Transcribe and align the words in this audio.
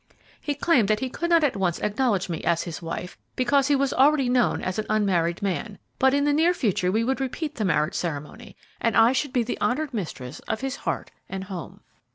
He 0.41 0.55
claimed 0.55 0.87
that 0.87 0.99
he 0.99 1.11
could 1.11 1.29
not 1.29 1.43
at 1.43 1.55
once 1.55 1.77
acknowledge 1.77 2.27
me 2.27 2.43
as 2.43 2.63
his 2.63 2.81
wife, 2.81 3.19
because 3.35 3.67
he 3.67 3.75
was 3.75 3.93
already 3.93 4.29
known 4.29 4.63
as 4.63 4.79
an 4.79 4.87
unmarried 4.89 5.43
man, 5.43 5.77
but 5.99 6.11
in 6.11 6.23
the 6.25 6.33
near 6.33 6.55
future 6.55 6.91
we 6.91 7.03
would 7.03 7.21
repeat 7.21 7.53
the 7.53 7.65
marriage 7.65 7.93
ceremony 7.93 8.57
and 8.79 8.97
I 8.97 9.11
should 9.11 9.31
be 9.31 9.43
the 9.43 9.61
honored 9.61 9.93
mistress 9.93 10.39
of 10.47 10.61
his 10.61 10.75
heart 10.77 11.11
and 11.29 11.43
home. 11.43 11.81